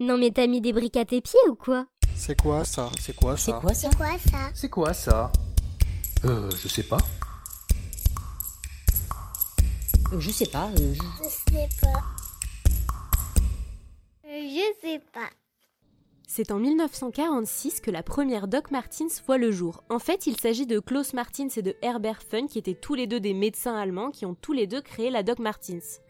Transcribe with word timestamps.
Non 0.00 0.16
mais 0.18 0.30
t'as 0.30 0.46
mis 0.46 0.60
des 0.60 0.72
briques 0.72 0.96
à 0.96 1.04
tes 1.04 1.20
pieds 1.20 1.38
ou 1.48 1.54
quoi? 1.54 1.86
C'est 2.14 2.40
quoi 2.40 2.64
ça? 2.64 2.90
C'est 3.00 3.14
quoi 3.14 3.36
C'est 3.36 3.50
ça 3.50 3.60
quoi 3.60 3.74
ça? 3.74 3.88
C'est 3.90 3.96
quoi 3.96 4.18
ça? 4.18 4.50
C'est 4.54 4.68
quoi 4.70 4.94
ça? 4.94 5.32
Euh, 6.24 6.50
je 6.62 6.68
sais 6.68 6.82
pas. 6.82 6.98
Euh, 10.12 10.20
Je 10.20 10.30
sais 10.30 10.46
pas. 10.46 10.68
euh, 10.78 10.94
je- 10.94 11.24
Je 11.24 11.28
sais 11.28 11.68
pas. 11.82 12.00
Euh, 14.26 14.48
Je 14.48 14.72
sais 14.80 15.00
pas. 15.12 15.28
C'est 16.26 16.52
en 16.52 16.58
1946 16.58 17.80
que 17.80 17.90
la 17.90 18.02
première 18.04 18.46
Doc 18.46 18.70
Martens 18.70 19.22
voit 19.26 19.38
le 19.38 19.50
jour. 19.50 19.82
En 19.90 19.98
fait, 19.98 20.26
il 20.26 20.38
s'agit 20.38 20.66
de 20.66 20.78
Klaus 20.78 21.12
Martins 21.12 21.48
et 21.56 21.62
de 21.62 21.74
Herbert 21.82 22.22
Fun, 22.22 22.46
qui 22.46 22.58
étaient 22.58 22.74
tous 22.80 22.94
les 22.94 23.06
deux 23.08 23.18
des 23.20 23.34
médecins 23.34 23.76
allemands 23.76 24.10
qui 24.10 24.24
ont 24.26 24.34
tous 24.34 24.52
les 24.52 24.66
deux 24.68 24.80
créé 24.82 25.10
la 25.10 25.22
Doc 25.24 25.40
Martens. 25.40 26.00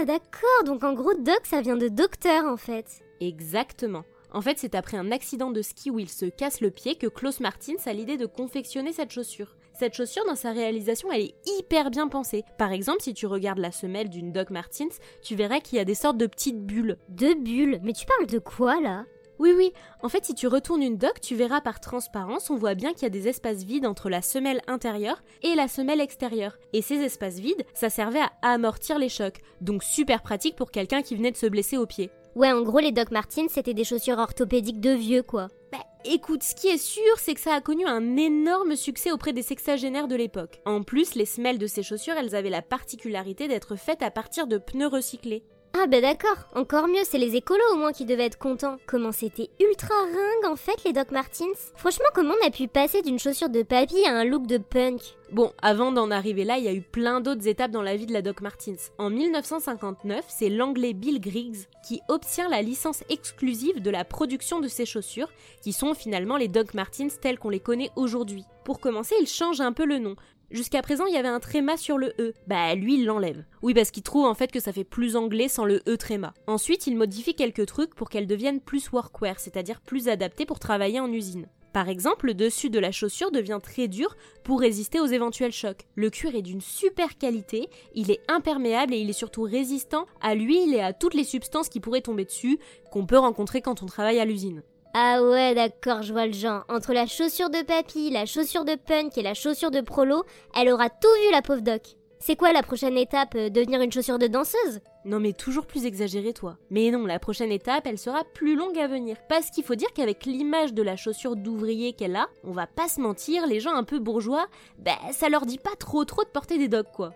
Ah 0.00 0.04
d'accord, 0.04 0.64
donc 0.64 0.82
en 0.82 0.94
gros 0.94 1.12
doc 1.14 1.40
ça 1.44 1.60
vient 1.60 1.76
de 1.76 1.88
docteur 1.88 2.46
en 2.46 2.56
fait. 2.56 2.86
Exactement. 3.20 4.04
En 4.32 4.40
fait, 4.40 4.58
c'est 4.58 4.74
après 4.74 4.96
un 4.96 5.10
accident 5.10 5.50
de 5.50 5.62
ski 5.62 5.90
où 5.90 5.98
il 5.98 6.08
se 6.08 6.26
casse 6.26 6.60
le 6.60 6.70
pied 6.70 6.94
que 6.94 7.06
Klaus 7.06 7.40
Martins 7.40 7.74
a 7.86 7.92
l'idée 7.92 8.16
de 8.16 8.26
confectionner 8.26 8.92
cette 8.92 9.10
chaussure. 9.10 9.56
Cette 9.72 9.94
chaussure, 9.94 10.24
dans 10.26 10.36
sa 10.36 10.52
réalisation, 10.52 11.10
elle 11.10 11.22
est 11.22 11.34
hyper 11.58 11.90
bien 11.90 12.06
pensée. 12.06 12.44
Par 12.58 12.70
exemple, 12.70 13.02
si 13.02 13.14
tu 13.14 13.26
regardes 13.26 13.58
la 13.58 13.72
semelle 13.72 14.10
d'une 14.10 14.32
Doc 14.32 14.50
Martens, 14.50 15.00
tu 15.22 15.34
verras 15.34 15.60
qu'il 15.60 15.78
y 15.78 15.80
a 15.80 15.84
des 15.84 15.94
sortes 15.94 16.18
de 16.18 16.26
petites 16.26 16.64
bulles. 16.64 16.98
Deux 17.08 17.34
bulles, 17.34 17.80
mais 17.82 17.92
tu 17.92 18.06
parles 18.06 18.26
de 18.26 18.38
quoi 18.38 18.80
là? 18.80 19.04
Oui, 19.40 19.54
oui. 19.56 19.72
En 20.02 20.10
fait, 20.10 20.26
si 20.26 20.34
tu 20.34 20.46
retournes 20.46 20.82
une 20.82 20.98
doc, 20.98 21.18
tu 21.22 21.34
verras 21.34 21.62
par 21.62 21.80
transparence, 21.80 22.50
on 22.50 22.56
voit 22.56 22.74
bien 22.74 22.92
qu'il 22.92 23.04
y 23.04 23.06
a 23.06 23.10
des 23.10 23.26
espaces 23.26 23.64
vides 23.64 23.86
entre 23.86 24.10
la 24.10 24.20
semelle 24.20 24.60
intérieure 24.66 25.22
et 25.42 25.54
la 25.54 25.66
semelle 25.66 26.02
extérieure. 26.02 26.58
Et 26.74 26.82
ces 26.82 26.96
espaces 26.96 27.38
vides, 27.38 27.64
ça 27.72 27.88
servait 27.88 28.20
à 28.20 28.30
amortir 28.42 28.98
les 28.98 29.08
chocs. 29.08 29.40
Donc 29.62 29.82
super 29.82 30.20
pratique 30.20 30.56
pour 30.56 30.70
quelqu'un 30.70 31.00
qui 31.00 31.16
venait 31.16 31.32
de 31.32 31.38
se 31.38 31.46
blesser 31.46 31.78
au 31.78 31.86
pied. 31.86 32.10
Ouais, 32.36 32.52
en 32.52 32.62
gros 32.62 32.78
les 32.78 32.92
Doc 32.92 33.10
Martens 33.10 33.48
c'était 33.50 33.74
des 33.74 33.84
chaussures 33.84 34.18
orthopédiques 34.18 34.80
de 34.80 34.90
vieux 34.90 35.22
quoi. 35.22 35.48
Bah, 35.72 35.78
écoute, 36.04 36.42
ce 36.42 36.54
qui 36.54 36.68
est 36.68 36.78
sûr, 36.78 37.18
c'est 37.18 37.34
que 37.34 37.40
ça 37.40 37.54
a 37.54 37.60
connu 37.60 37.86
un 37.86 38.16
énorme 38.16 38.74
succès 38.74 39.12
auprès 39.12 39.32
des 39.32 39.42
sexagénaires 39.42 40.08
de 40.08 40.16
l'époque. 40.16 40.60
En 40.64 40.82
plus, 40.82 41.14
les 41.14 41.26
semelles 41.26 41.58
de 41.58 41.66
ces 41.66 41.82
chaussures, 41.82 42.14
elles 42.16 42.34
avaient 42.34 42.50
la 42.50 42.62
particularité 42.62 43.46
d'être 43.46 43.76
faites 43.76 44.02
à 44.02 44.10
partir 44.10 44.46
de 44.46 44.58
pneus 44.58 44.88
recyclés. 44.88 45.44
Ah 45.72 45.86
bah 45.86 46.00
d'accord, 46.00 46.48
encore 46.54 46.88
mieux, 46.88 47.04
c'est 47.04 47.16
les 47.16 47.36
écolos 47.36 47.62
au 47.72 47.76
moins 47.76 47.92
qui 47.92 48.04
devaient 48.04 48.26
être 48.26 48.38
contents. 48.38 48.78
Comment 48.86 49.12
c'était 49.12 49.50
ultra 49.60 49.94
ringue 49.94 50.52
en 50.52 50.56
fait 50.56 50.82
les 50.84 50.92
Doc 50.92 51.12
Martens 51.12 51.72
Franchement, 51.76 52.08
comment 52.12 52.34
on 52.42 52.46
a 52.46 52.50
pu 52.50 52.66
passer 52.66 53.02
d'une 53.02 53.20
chaussure 53.20 53.48
de 53.48 53.62
papy 53.62 54.04
à 54.04 54.16
un 54.16 54.24
look 54.24 54.46
de 54.48 54.58
punk? 54.58 55.00
Bon, 55.30 55.52
avant 55.62 55.92
d'en 55.92 56.10
arriver 56.10 56.42
là, 56.42 56.58
il 56.58 56.64
y 56.64 56.68
a 56.68 56.72
eu 56.72 56.82
plein 56.82 57.20
d'autres 57.20 57.46
étapes 57.46 57.70
dans 57.70 57.82
la 57.82 57.96
vie 57.96 58.06
de 58.06 58.12
la 58.12 58.20
Doc 58.20 58.40
Martens. 58.40 58.90
En 58.98 59.10
1959, 59.10 60.24
c'est 60.28 60.48
l'anglais 60.48 60.92
Bill 60.92 61.20
Griggs 61.20 61.68
qui 61.86 62.00
obtient 62.08 62.48
la 62.48 62.62
licence 62.62 63.04
exclusive 63.08 63.80
de 63.80 63.90
la 63.90 64.04
production 64.04 64.58
de 64.58 64.66
ces 64.66 64.86
chaussures, 64.86 65.30
qui 65.62 65.72
sont 65.72 65.94
finalement 65.94 66.36
les 66.36 66.48
Doc 66.48 66.74
Martens 66.74 67.20
telles 67.20 67.38
qu'on 67.38 67.48
les 67.48 67.60
connaît 67.60 67.90
aujourd'hui. 67.94 68.44
Pour 68.64 68.80
commencer, 68.80 69.14
il 69.20 69.28
change 69.28 69.60
un 69.60 69.72
peu 69.72 69.84
le 69.84 69.98
nom. 69.98 70.16
Jusqu'à 70.50 70.82
présent, 70.82 71.06
il 71.06 71.14
y 71.14 71.16
avait 71.16 71.28
un 71.28 71.38
tréma 71.38 71.76
sur 71.76 71.96
le 71.96 72.12
E. 72.18 72.34
Bah, 72.48 72.74
lui, 72.74 72.94
il 72.94 73.04
l'enlève. 73.04 73.44
Oui, 73.62 73.72
parce 73.72 73.92
qu'il 73.92 74.02
trouve 74.02 74.26
en 74.26 74.34
fait 74.34 74.50
que 74.50 74.58
ça 74.58 74.72
fait 74.72 74.82
plus 74.82 75.14
anglais 75.14 75.46
sans 75.46 75.64
le 75.64 75.80
E 75.88 75.96
tréma. 75.96 76.34
Ensuite, 76.48 76.88
il 76.88 76.96
modifie 76.96 77.36
quelques 77.36 77.66
trucs 77.66 77.94
pour 77.94 78.08
qu'elles 78.08 78.26
deviennent 78.26 78.60
plus 78.60 78.90
workwear, 78.90 79.38
c'est-à-dire 79.38 79.80
plus 79.80 80.08
adaptées 80.08 80.46
pour 80.46 80.58
travailler 80.58 80.98
en 80.98 81.12
usine. 81.12 81.46
Par 81.72 81.88
exemple, 81.88 82.26
le 82.26 82.34
dessus 82.34 82.68
de 82.68 82.80
la 82.80 82.90
chaussure 82.90 83.30
devient 83.30 83.60
très 83.62 83.86
dur 83.86 84.16
pour 84.42 84.58
résister 84.58 84.98
aux 84.98 85.06
éventuels 85.06 85.52
chocs. 85.52 85.86
Le 85.94 86.10
cuir 86.10 86.34
est 86.34 86.42
d'une 86.42 86.60
super 86.60 87.16
qualité, 87.16 87.68
il 87.94 88.10
est 88.10 88.20
imperméable 88.28 88.92
et 88.92 88.98
il 88.98 89.08
est 89.08 89.12
surtout 89.12 89.42
résistant 89.42 90.06
à 90.20 90.34
l'huile 90.34 90.74
et 90.74 90.80
à 90.80 90.92
toutes 90.92 91.14
les 91.14 91.22
substances 91.22 91.68
qui 91.68 91.78
pourraient 91.78 92.00
tomber 92.00 92.24
dessus, 92.24 92.58
qu'on 92.90 93.06
peut 93.06 93.18
rencontrer 93.18 93.62
quand 93.62 93.84
on 93.84 93.86
travaille 93.86 94.18
à 94.18 94.24
l'usine. 94.24 94.64
Ah 94.92 95.22
ouais, 95.22 95.54
d'accord, 95.54 96.02
je 96.02 96.12
vois 96.12 96.26
le 96.26 96.32
genre. 96.32 96.64
Entre 96.68 96.92
la 96.92 97.06
chaussure 97.06 97.48
de 97.48 97.62
papy, 97.62 98.10
la 98.10 98.26
chaussure 98.26 98.64
de 98.64 98.74
punk 98.74 99.16
et 99.16 99.22
la 99.22 99.34
chaussure 99.34 99.70
de 99.70 99.80
prolo, 99.80 100.24
elle 100.58 100.68
aura 100.68 100.90
tout 100.90 101.08
vu 101.24 101.30
la 101.30 101.42
pauvre 101.42 101.60
Doc. 101.60 101.96
C'est 102.18 102.36
quoi 102.36 102.52
la 102.52 102.62
prochaine 102.62 102.98
étape 102.98 103.34
euh, 103.34 103.48
Devenir 103.48 103.80
une 103.80 103.92
chaussure 103.92 104.18
de 104.18 104.26
danseuse? 104.26 104.80
Non 105.06 105.20
mais 105.20 105.32
toujours 105.32 105.64
plus 105.64 105.86
exagéré 105.86 106.34
toi. 106.34 106.58
Mais 106.68 106.90
non, 106.90 107.06
la 107.06 107.18
prochaine 107.18 107.52
étape, 107.52 107.86
elle 107.86 107.98
sera 107.98 108.24
plus 108.24 108.56
longue 108.56 108.78
à 108.78 108.88
venir. 108.88 109.16
Parce 109.28 109.50
qu'il 109.50 109.64
faut 109.64 109.74
dire 109.74 109.92
qu'avec 109.94 110.26
l'image 110.26 110.74
de 110.74 110.82
la 110.82 110.96
chaussure 110.96 111.36
d'ouvrier 111.36 111.94
qu'elle 111.94 112.16
a, 112.16 112.28
on 112.44 112.52
va 112.52 112.66
pas 112.66 112.88
se 112.88 113.00
mentir, 113.00 113.46
les 113.46 113.60
gens 113.60 113.74
un 113.74 113.84
peu 113.84 114.00
bourgeois, 114.00 114.48
bah 114.78 114.98
ça 115.12 115.30
leur 115.30 115.46
dit 115.46 115.58
pas 115.58 115.76
trop 115.78 116.04
trop 116.04 116.24
de 116.24 116.28
porter 116.28 116.58
des 116.58 116.68
dogs 116.68 116.90
quoi. 116.92 117.14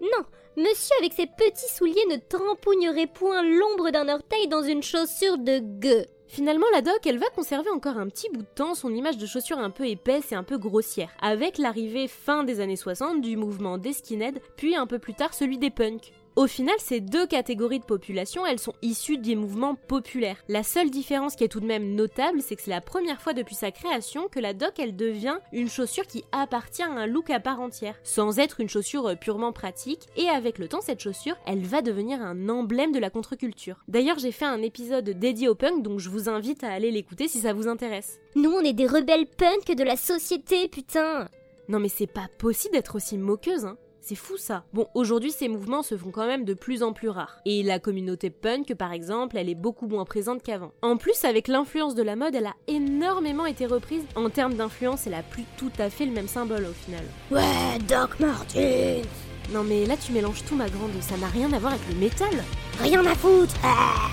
Non, 0.00 0.24
monsieur 0.56 0.96
avec 0.98 1.12
ses 1.12 1.26
petits 1.26 1.72
souliers 1.72 2.06
ne 2.10 2.16
trempouignerait 2.16 3.06
point 3.06 3.42
l'ombre 3.44 3.90
d'un 3.90 4.08
orteil 4.08 4.48
dans 4.48 4.62
une 4.62 4.82
chaussure 4.82 5.38
de 5.38 5.60
gueux. 5.60 6.06
Finalement, 6.32 6.64
la 6.72 6.80
doc, 6.80 7.06
elle 7.06 7.18
va 7.18 7.28
conserver 7.28 7.68
encore 7.68 7.98
un 7.98 8.08
petit 8.08 8.30
bout 8.30 8.40
de 8.40 8.46
temps 8.54 8.74
son 8.74 8.94
image 8.94 9.18
de 9.18 9.26
chaussure 9.26 9.58
un 9.58 9.68
peu 9.68 9.86
épaisse 9.86 10.32
et 10.32 10.34
un 10.34 10.44
peu 10.44 10.56
grossière, 10.56 11.10
avec 11.20 11.58
l'arrivée 11.58 12.08
fin 12.08 12.42
des 12.42 12.60
années 12.60 12.76
60 12.76 13.20
du 13.20 13.36
mouvement 13.36 13.76
des 13.76 13.92
skinheads, 13.92 14.40
puis 14.56 14.74
un 14.74 14.86
peu 14.86 14.98
plus 14.98 15.12
tard 15.12 15.34
celui 15.34 15.58
des 15.58 15.68
punks. 15.68 16.14
Au 16.34 16.46
final, 16.46 16.74
ces 16.78 17.00
deux 17.00 17.26
catégories 17.26 17.80
de 17.80 17.84
population, 17.84 18.46
elles 18.46 18.58
sont 18.58 18.72
issues 18.80 19.18
des 19.18 19.36
mouvements 19.36 19.74
populaires. 19.74 20.42
La 20.48 20.62
seule 20.62 20.88
différence 20.90 21.36
qui 21.36 21.44
est 21.44 21.48
tout 21.48 21.60
de 21.60 21.66
même 21.66 21.94
notable, 21.94 22.40
c'est 22.40 22.56
que 22.56 22.62
c'est 22.62 22.70
la 22.70 22.80
première 22.80 23.20
fois 23.20 23.34
depuis 23.34 23.54
sa 23.54 23.70
création 23.70 24.28
que 24.28 24.40
la 24.40 24.54
doc, 24.54 24.78
elle 24.78 24.96
devient 24.96 25.38
une 25.52 25.68
chaussure 25.68 26.06
qui 26.06 26.24
appartient 26.32 26.82
à 26.82 26.90
un 26.90 27.06
look 27.06 27.28
à 27.28 27.38
part 27.38 27.60
entière, 27.60 27.98
sans 28.02 28.38
être 28.38 28.60
une 28.60 28.70
chaussure 28.70 29.08
euh, 29.08 29.14
purement 29.14 29.52
pratique, 29.52 30.06
et 30.16 30.30
avec 30.30 30.58
le 30.58 30.68
temps, 30.68 30.80
cette 30.80 31.02
chaussure, 31.02 31.36
elle 31.46 31.64
va 31.64 31.82
devenir 31.82 32.22
un 32.22 32.48
emblème 32.48 32.92
de 32.92 32.98
la 32.98 33.10
contre-culture. 33.10 33.84
D'ailleurs, 33.88 34.18
j'ai 34.18 34.32
fait 34.32 34.46
un 34.46 34.62
épisode 34.62 35.10
dédié 35.10 35.48
au 35.48 35.54
punk, 35.54 35.82
donc 35.82 36.00
je 36.00 36.08
vous 36.08 36.30
invite 36.30 36.64
à 36.64 36.72
aller 36.72 36.90
l'écouter 36.90 37.28
si 37.28 37.40
ça 37.40 37.52
vous 37.52 37.68
intéresse. 37.68 38.20
Nous, 38.36 38.50
on 38.50 38.60
est 38.60 38.72
des 38.72 38.86
rebelles 38.86 39.26
punk 39.26 39.76
de 39.76 39.84
la 39.84 39.96
société, 39.96 40.68
putain 40.68 41.28
Non 41.68 41.78
mais 41.78 41.90
c'est 41.90 42.06
pas 42.06 42.28
possible 42.38 42.74
d'être 42.74 42.96
aussi 42.96 43.18
moqueuse, 43.18 43.66
hein. 43.66 43.76
C'est 44.04 44.16
fou 44.16 44.36
ça. 44.36 44.64
Bon, 44.72 44.88
aujourd'hui 44.94 45.30
ces 45.30 45.46
mouvements 45.46 45.84
se 45.84 45.96
font 45.96 46.10
quand 46.10 46.26
même 46.26 46.44
de 46.44 46.54
plus 46.54 46.82
en 46.82 46.92
plus 46.92 47.08
rares. 47.08 47.38
Et 47.46 47.62
la 47.62 47.78
communauté 47.78 48.30
punk, 48.30 48.74
par 48.74 48.92
exemple, 48.92 49.36
elle 49.38 49.48
est 49.48 49.54
beaucoup 49.54 49.86
moins 49.86 50.04
présente 50.04 50.42
qu'avant. 50.42 50.72
En 50.82 50.96
plus, 50.96 51.24
avec 51.24 51.46
l'influence 51.46 51.94
de 51.94 52.02
la 52.02 52.16
mode, 52.16 52.34
elle 52.34 52.46
a 52.46 52.54
énormément 52.66 53.46
été 53.46 53.64
reprise. 53.64 54.02
En 54.16 54.28
termes 54.28 54.54
d'influence, 54.54 55.06
elle 55.06 55.14
a 55.14 55.22
plus 55.22 55.44
tout 55.56 55.70
à 55.78 55.88
fait 55.88 56.04
le 56.04 56.10
même 56.10 56.26
symbole 56.26 56.64
au 56.64 56.72
final. 56.72 57.04
Ouais, 57.30 57.78
Doc 57.88 58.18
Martens 58.18 59.06
Non 59.52 59.62
mais 59.62 59.86
là 59.86 59.94
tu 59.96 60.10
mélanges 60.10 60.44
tout 60.48 60.56
ma 60.56 60.68
grande, 60.68 60.90
ça 61.00 61.16
n'a 61.16 61.28
rien 61.28 61.52
à 61.52 61.60
voir 61.60 61.74
avec 61.74 61.88
le 61.88 62.00
métal. 62.00 62.44
Rien 62.80 63.06
à 63.06 63.14
foutre 63.14 63.54
Ah 63.62 64.08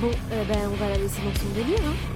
Bon, 0.00 0.10
euh, 0.32 0.44
ben 0.44 0.58
on 0.64 0.76
va 0.76 0.88
la 0.88 0.96
laisser 0.96 1.20
dans 1.22 1.38
son 1.38 1.48
délire, 1.54 1.80
hein. 1.86 2.15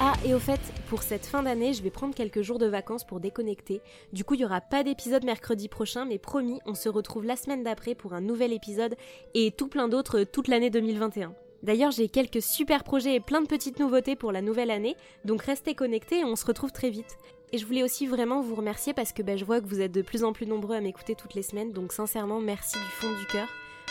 Ah, 0.00 0.12
et 0.24 0.32
au 0.32 0.38
fait, 0.38 0.60
pour 0.88 1.02
cette 1.02 1.26
fin 1.26 1.42
d'année, 1.42 1.72
je 1.72 1.82
vais 1.82 1.90
prendre 1.90 2.14
quelques 2.14 2.42
jours 2.42 2.60
de 2.60 2.66
vacances 2.66 3.04
pour 3.04 3.18
déconnecter. 3.18 3.80
Du 4.12 4.22
coup, 4.22 4.34
il 4.34 4.38
n'y 4.38 4.44
aura 4.44 4.60
pas 4.60 4.84
d'épisode 4.84 5.24
mercredi 5.24 5.68
prochain, 5.68 6.04
mais 6.04 6.18
promis, 6.18 6.60
on 6.66 6.74
se 6.74 6.88
retrouve 6.88 7.24
la 7.24 7.34
semaine 7.34 7.64
d'après 7.64 7.96
pour 7.96 8.12
un 8.12 8.20
nouvel 8.20 8.52
épisode 8.52 8.94
et 9.34 9.50
tout 9.50 9.66
plein 9.66 9.88
d'autres 9.88 10.22
toute 10.22 10.46
l'année 10.46 10.70
2021. 10.70 11.34
D'ailleurs, 11.64 11.90
j'ai 11.90 12.08
quelques 12.08 12.40
super 12.40 12.84
projets 12.84 13.16
et 13.16 13.20
plein 13.20 13.42
de 13.42 13.48
petites 13.48 13.80
nouveautés 13.80 14.14
pour 14.14 14.30
la 14.30 14.40
nouvelle 14.40 14.70
année, 14.70 14.94
donc 15.24 15.42
restez 15.42 15.74
connectés 15.74 16.20
et 16.20 16.24
on 16.24 16.36
se 16.36 16.46
retrouve 16.46 16.70
très 16.70 16.90
vite. 16.90 17.18
Et 17.50 17.58
je 17.58 17.66
voulais 17.66 17.82
aussi 17.82 18.06
vraiment 18.06 18.40
vous 18.40 18.54
remercier 18.54 18.94
parce 18.94 19.12
que 19.12 19.22
ben, 19.22 19.36
je 19.36 19.44
vois 19.44 19.60
que 19.60 19.66
vous 19.66 19.80
êtes 19.80 19.90
de 19.90 20.02
plus 20.02 20.22
en 20.22 20.32
plus 20.32 20.46
nombreux 20.46 20.76
à 20.76 20.80
m'écouter 20.80 21.16
toutes 21.16 21.34
les 21.34 21.42
semaines, 21.42 21.72
donc 21.72 21.92
sincèrement, 21.92 22.38
merci 22.38 22.78
du 22.78 22.84
fond 22.84 23.10
du 23.18 23.26
cœur. 23.26 23.48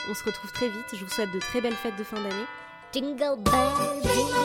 On 0.09 0.13
se 0.13 0.23
retrouve 0.23 0.53
très 0.53 0.69
vite, 0.69 0.85
je 0.93 1.03
vous 1.03 1.11
souhaite 1.11 1.33
de 1.33 1.39
très 1.39 1.59
belles 1.59 1.73
fêtes 1.73 1.97
de 1.97 2.03
fin 2.05 2.15
d'année. 2.15 2.45
Jingle 2.93 3.43
bells, 3.43 4.36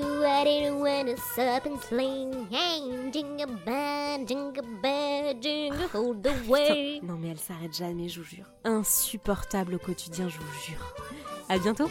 to 0.00 0.20
ride 0.22 0.46
in 0.46 0.72
a 0.72 0.76
winter 0.76 1.16
and 1.38 1.80
sling. 1.88 2.46
Hey, 2.50 3.10
jingle 3.10 3.56
bell, 3.64 4.24
jingle 4.24 4.64
bell, 4.82 5.34
jingle 5.40 5.88
all 5.94 6.14
the 6.14 6.32
way. 6.48 7.00
Non 7.02 7.16
mais 7.16 7.28
elle 7.28 7.38
s'arrête 7.38 7.74
jamais, 7.76 8.08
je 8.08 8.20
vous 8.20 8.26
jure. 8.26 8.46
Insupportable 8.64 9.74
au 9.74 9.78
quotidien, 9.78 10.28
je 10.28 10.38
vous 10.38 10.62
jure. 10.64 10.94
À 11.48 11.58
bientôt 11.58 11.88